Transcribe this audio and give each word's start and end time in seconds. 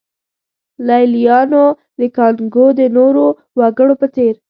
لېلیانو 0.87 1.65
د 1.99 2.01
کانګو 2.17 2.67
د 2.79 2.81
نورو 2.97 3.25
وګړو 3.59 3.93
په 4.01 4.07
څېر. 4.15 4.33